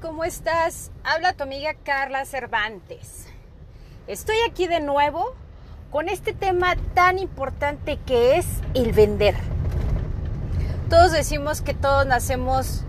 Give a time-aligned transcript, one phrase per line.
[0.00, 0.90] ¿cómo estás?
[1.04, 3.26] Habla tu amiga Carla Cervantes.
[4.06, 5.34] Estoy aquí de nuevo
[5.90, 9.36] con este tema tan importante que es el vender.
[10.90, 12.82] Todos decimos que todos nacemos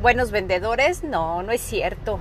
[0.00, 1.02] buenos vendedores.
[1.02, 2.20] No, no es cierto.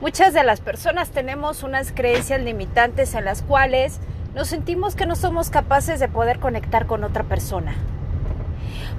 [0.00, 4.00] Muchas de las personas tenemos unas creencias limitantes en las cuales
[4.34, 7.76] nos sentimos que no somos capaces de poder conectar con otra persona.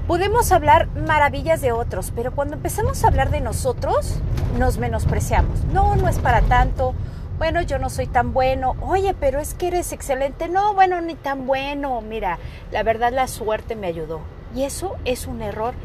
[0.09, 4.15] Podemos hablar maravillas de otros, pero cuando empezamos a hablar de nosotros,
[4.57, 5.63] nos menospreciamos.
[5.65, 6.95] No, no es para tanto.
[7.37, 8.75] Bueno, yo no soy tan bueno.
[8.81, 10.49] Oye, pero es que eres excelente.
[10.49, 12.01] No, bueno, ni tan bueno.
[12.01, 12.39] Mira,
[12.71, 14.21] la verdad la suerte me ayudó.
[14.55, 15.75] Y eso es un error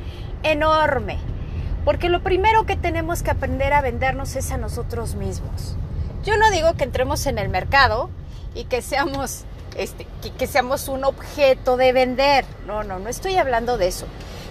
[0.42, 1.19] enorme.
[1.84, 5.77] Porque lo primero que tenemos que aprender a vendernos es a nosotros mismos.
[6.25, 8.08] Yo no digo que entremos en el mercado
[8.55, 9.45] y que seamos
[9.77, 10.06] este,
[10.39, 12.44] que, seamos un objeto de vender.
[12.67, 14.06] No, no, no estoy hablando de eso.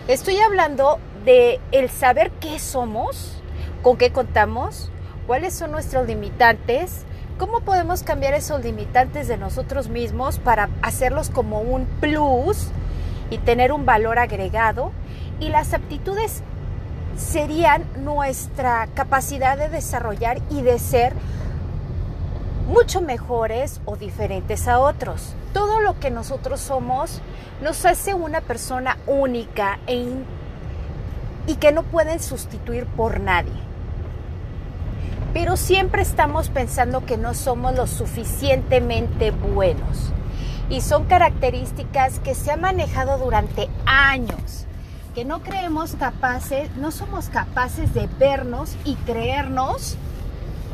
[0.07, 3.41] Estoy hablando de el saber qué somos,
[3.81, 4.89] con qué contamos,
[5.27, 7.05] cuáles son nuestros limitantes,
[7.37, 12.67] cómo podemos cambiar esos limitantes de nosotros mismos para hacerlos como un plus
[13.29, 14.91] y tener un valor agregado.
[15.39, 16.43] Y las aptitudes
[17.17, 21.13] serían nuestra capacidad de desarrollar y de ser
[22.67, 25.35] mucho mejores o diferentes a otros.
[25.53, 27.21] Todo lo que nosotros somos
[27.61, 30.05] nos hace una persona única e
[31.45, 33.51] y que no pueden sustituir por nadie.
[35.33, 40.11] Pero siempre estamos pensando que no somos lo suficientemente buenos.
[40.69, 44.65] Y son características que se han manejado durante años,
[45.13, 49.97] que no creemos capaces, no somos capaces de vernos y creernos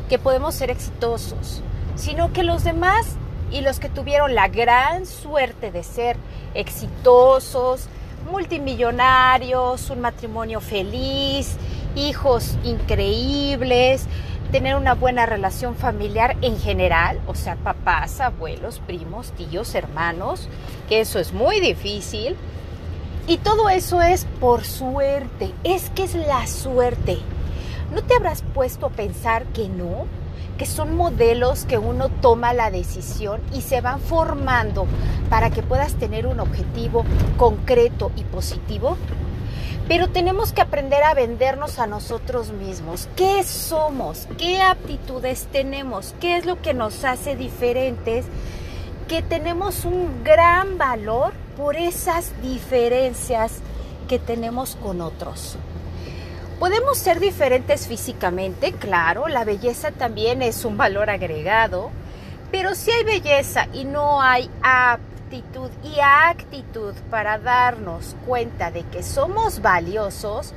[0.08, 1.62] que podemos ser exitosos
[2.00, 3.16] sino que los demás
[3.52, 6.16] y los que tuvieron la gran suerte de ser
[6.54, 7.88] exitosos,
[8.30, 11.56] multimillonarios, un matrimonio feliz,
[11.94, 14.06] hijos increíbles,
[14.50, 20.48] tener una buena relación familiar en general, o sea, papás, abuelos, primos, tíos, hermanos,
[20.88, 22.36] que eso es muy difícil.
[23.26, 27.18] Y todo eso es por suerte, es que es la suerte.
[27.94, 30.06] ¿No te habrás puesto a pensar que no?
[30.60, 34.86] Que son modelos que uno toma la decisión y se van formando
[35.30, 37.06] para que puedas tener un objetivo
[37.38, 38.98] concreto y positivo.
[39.88, 43.08] Pero tenemos que aprender a vendernos a nosotros mismos.
[43.16, 44.28] ¿Qué somos?
[44.36, 46.14] ¿Qué aptitudes tenemos?
[46.20, 48.26] ¿Qué es lo que nos hace diferentes?
[49.08, 53.62] Que tenemos un gran valor por esas diferencias
[54.10, 55.56] que tenemos con otros.
[56.60, 61.90] Podemos ser diferentes físicamente, claro, la belleza también es un valor agregado,
[62.52, 69.02] pero si hay belleza y no hay aptitud y actitud para darnos cuenta de que
[69.02, 70.52] somos valiosos,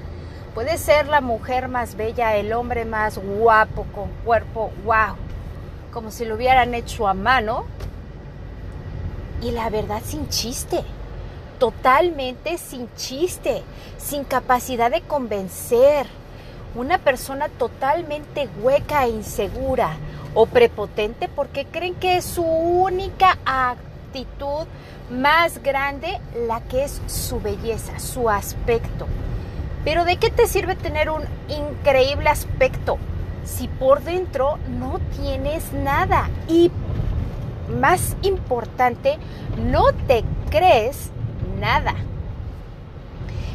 [0.53, 5.15] puede ser la mujer más bella, el hombre más guapo, con cuerpo wow,
[5.93, 7.63] como si lo hubieran hecho a mano,
[9.41, 10.83] y la verdad sin chiste
[11.63, 13.63] totalmente sin chiste,
[13.97, 16.07] sin capacidad de convencer.
[16.75, 19.95] Una persona totalmente hueca e insegura
[20.33, 24.67] o prepotente porque creen que es su única actitud
[25.09, 26.19] más grande
[26.49, 29.07] la que es su belleza, su aspecto.
[29.85, 32.97] Pero ¿de qué te sirve tener un increíble aspecto
[33.45, 36.29] si por dentro no tienes nada?
[36.49, 36.71] Y
[37.79, 39.17] más importante,
[39.71, 41.12] no te crees
[41.63, 41.93] nada.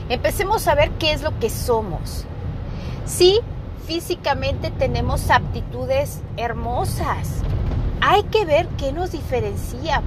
[0.08, 2.24] Empecemos a ver qué es lo que somos.
[3.04, 3.40] Sí,
[3.86, 7.42] físicamente tenemos aptitudes hermosas.
[8.00, 10.00] Hay que ver qué nos diferencia.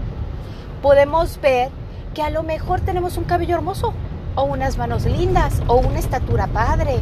[0.81, 1.69] Podemos ver
[2.15, 3.94] que a lo mejor tenemos un cabello hermoso,
[4.36, 7.00] o unas manos lindas, o una estatura padre,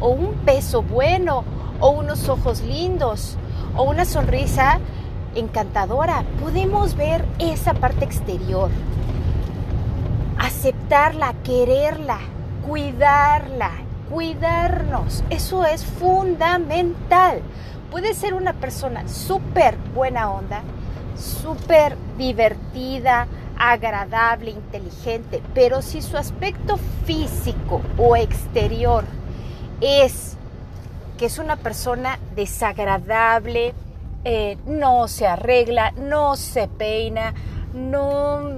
[0.00, 1.44] o un peso bueno,
[1.80, 3.38] o unos ojos lindos,
[3.74, 4.80] o una sonrisa
[5.34, 6.24] encantadora.
[6.42, 8.68] Podemos ver esa parte exterior
[10.62, 12.20] aceptarla, quererla,
[12.64, 13.72] cuidarla,
[14.08, 15.24] cuidarnos.
[15.28, 17.42] Eso es fundamental.
[17.90, 20.62] Puede ser una persona súper buena onda,
[21.16, 23.26] súper divertida,
[23.58, 29.02] agradable, inteligente, pero si su aspecto físico o exterior
[29.80, 30.36] es
[31.18, 33.74] que es una persona desagradable,
[34.22, 37.34] eh, no se arregla, no se peina,
[37.74, 38.48] no,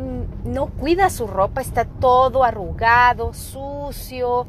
[0.44, 4.46] no cuida su ropa, está todo arrugado, sucio.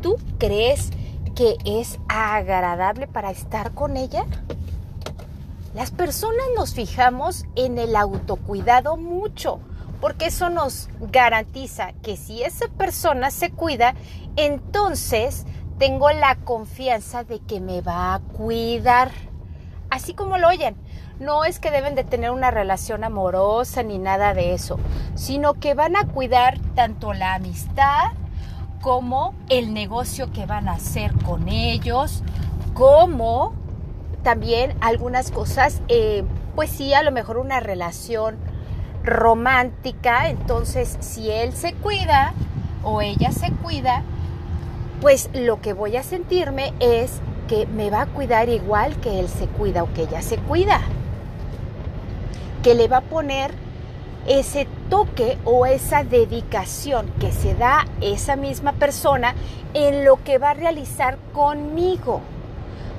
[0.00, 0.90] ¿Tú crees
[1.34, 4.24] que es agradable para estar con ella?
[5.74, 9.58] Las personas nos fijamos en el autocuidado mucho,
[10.00, 13.94] porque eso nos garantiza que si esa persona se cuida,
[14.36, 15.46] entonces
[15.78, 19.10] tengo la confianza de que me va a cuidar.
[19.90, 20.76] Así como lo oyen.
[21.22, 24.80] No es que deben de tener una relación amorosa ni nada de eso,
[25.14, 28.10] sino que van a cuidar tanto la amistad
[28.80, 32.24] como el negocio que van a hacer con ellos,
[32.74, 33.54] como
[34.24, 36.24] también algunas cosas, eh,
[36.56, 38.34] pues sí, a lo mejor una relación
[39.04, 42.34] romántica, entonces si él se cuida
[42.82, 44.02] o ella se cuida,
[45.00, 49.28] pues lo que voy a sentirme es que me va a cuidar igual que él
[49.28, 50.80] se cuida o que ella se cuida.
[52.62, 53.52] Que le va a poner
[54.26, 59.34] ese toque o esa dedicación que se da esa misma persona
[59.74, 62.20] en lo que va a realizar conmigo.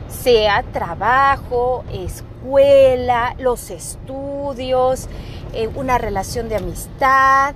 [0.09, 5.07] Sea trabajo, escuela, los estudios,
[5.53, 7.55] eh, una relación de amistad,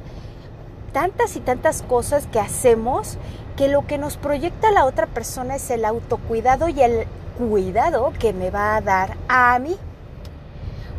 [0.93, 3.17] tantas y tantas cosas que hacemos
[3.55, 7.07] que lo que nos proyecta la otra persona es el autocuidado y el
[7.37, 9.75] cuidado que me va a dar a mí.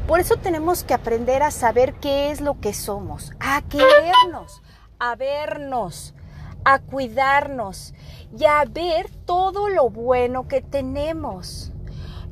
[0.09, 4.63] Por eso tenemos que aprender a saber qué es lo que somos, a querernos,
[4.99, 6.15] a vernos,
[6.65, 7.93] a cuidarnos
[8.35, 11.73] y a ver todo lo bueno que tenemos.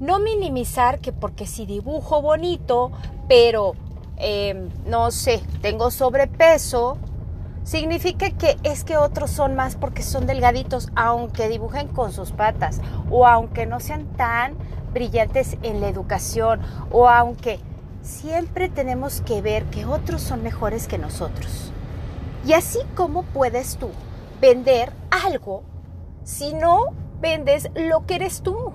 [0.00, 2.92] No minimizar que porque si dibujo bonito,
[3.28, 3.74] pero
[4.16, 6.96] em, no sé, tengo sobrepeso,
[7.62, 12.80] significa que es que otros son más porque son delgaditos, aunque dibujen con sus patas,
[13.10, 14.56] o aunque no sean tan
[14.96, 17.60] brillantes en la educación, o aunque
[18.00, 21.70] siempre tenemos que ver que otros son mejores que nosotros.
[22.46, 23.90] Y así como puedes tú
[24.40, 25.64] vender algo
[26.24, 28.72] si no vendes lo que eres tú.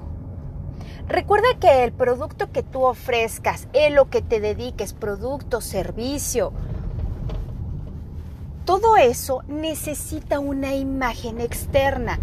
[1.07, 6.53] Recuerda que el producto que tú ofrezcas, en lo que te dediques, producto, servicio,
[8.63, 12.19] todo eso necesita una imagen externa.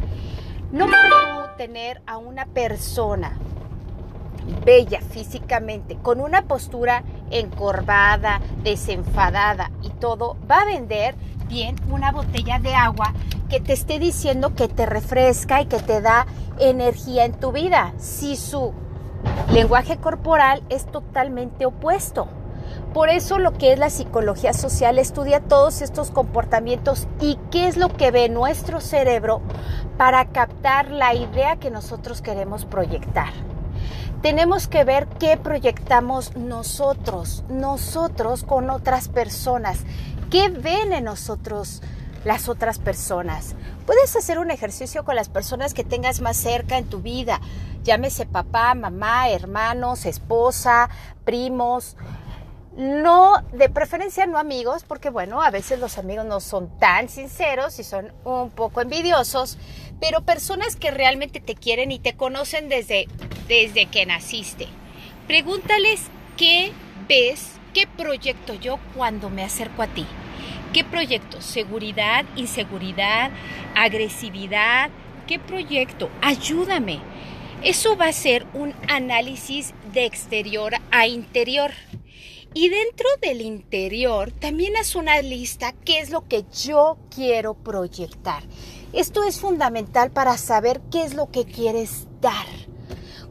[0.70, 3.36] No puedo tener a una persona
[4.64, 11.14] bella físicamente, con una postura encorvada, desenfadada y todo, va a vender
[11.48, 13.12] bien una botella de agua
[13.48, 16.26] que te esté diciendo que te refresca y que te da
[16.58, 18.74] energía en tu vida, si su
[19.52, 22.28] lenguaje corporal es totalmente opuesto.
[22.92, 27.76] Por eso lo que es la psicología social estudia todos estos comportamientos y qué es
[27.76, 29.40] lo que ve nuestro cerebro
[29.96, 33.47] para captar la idea que nosotros queremos proyectar
[34.22, 39.78] tenemos que ver qué proyectamos nosotros, nosotros con otras personas,
[40.30, 41.82] qué ven en nosotros
[42.24, 43.54] las otras personas.
[43.86, 47.40] Puedes hacer un ejercicio con las personas que tengas más cerca en tu vida,
[47.84, 50.90] llámese papá, mamá, hermanos, esposa,
[51.24, 51.96] primos,
[52.76, 57.78] no, de preferencia no amigos, porque bueno, a veces los amigos no son tan sinceros
[57.80, 59.58] y son un poco envidiosos,
[60.00, 63.08] pero personas que realmente te quieren y te conocen desde,
[63.48, 64.68] desde que naciste.
[65.26, 66.02] Pregúntales
[66.36, 66.72] qué
[67.08, 70.06] ves, qué proyecto yo cuando me acerco a ti.
[70.72, 71.40] ¿Qué proyecto?
[71.40, 73.30] ¿Seguridad, inseguridad,
[73.74, 74.90] agresividad?
[75.26, 76.10] ¿Qué proyecto?
[76.20, 77.00] Ayúdame.
[77.62, 81.72] Eso va a ser un análisis de exterior a interior.
[82.54, 88.42] Y dentro del interior también haz una lista qué es lo que yo quiero proyectar.
[88.92, 92.46] Esto es fundamental para saber qué es lo que quieres dar.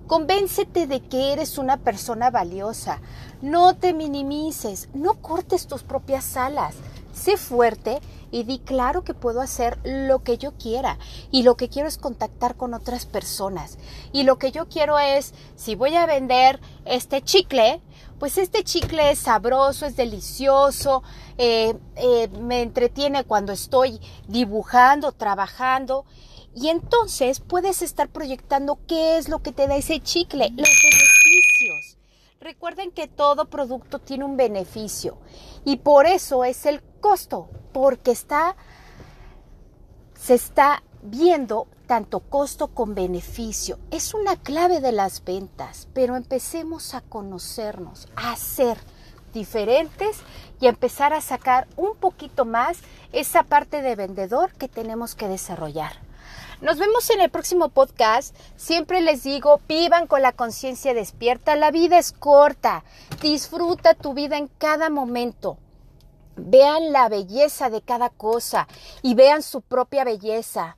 [0.07, 3.01] Convéncete de que eres una persona valiosa.
[3.41, 6.75] No te minimices, no cortes tus propias alas.
[7.13, 7.99] Sé fuerte
[8.31, 10.97] y di claro que puedo hacer lo que yo quiera.
[11.29, 13.77] Y lo que quiero es contactar con otras personas.
[14.13, 17.81] Y lo que yo quiero es, si voy a vender este chicle,
[18.17, 21.03] pues este chicle es sabroso, es delicioso,
[21.37, 23.99] eh, eh, me entretiene cuando estoy
[24.29, 26.05] dibujando, trabajando.
[26.59, 31.99] Y entonces puedes estar proyectando qué es lo que te da ese chicle, los beneficios.
[32.39, 35.19] Recuerden que todo producto tiene un beneficio
[35.65, 38.55] y por eso es el costo, porque está
[40.19, 43.77] se está viendo tanto costo con beneficio.
[43.91, 48.79] Es una clave de las ventas, pero empecemos a conocernos, a ser
[49.31, 50.21] diferentes
[50.59, 52.79] y empezar a sacar un poquito más
[53.11, 56.06] esa parte de vendedor que tenemos que desarrollar.
[56.59, 58.35] Nos vemos en el próximo podcast.
[58.55, 61.55] Siempre les digo, vivan con la conciencia despierta.
[61.55, 62.83] La vida es corta.
[63.21, 65.59] Disfruta tu vida en cada momento.
[66.35, 68.67] Vean la belleza de cada cosa
[69.03, 70.77] y vean su propia belleza.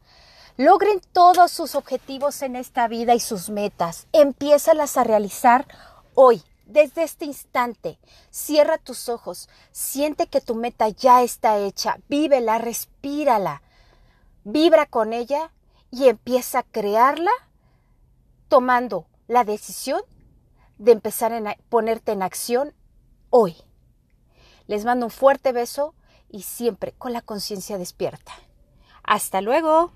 [0.57, 4.07] Logren todos sus objetivos en esta vida y sus metas.
[4.12, 5.65] Empiézalas a realizar
[6.13, 8.00] hoy, desde este instante.
[8.31, 13.62] Cierra tus ojos, siente que tu meta ya está hecha, vívela, respírala,
[14.43, 15.51] vibra con ella
[15.91, 17.31] y empieza a crearla
[18.48, 20.01] tomando la decisión
[20.77, 22.74] de empezar a ponerte en acción
[23.29, 23.55] hoy.
[24.67, 25.96] Les mando un fuerte beso
[26.29, 28.34] y siempre con la conciencia despierta.
[29.03, 29.91] Hasta luego.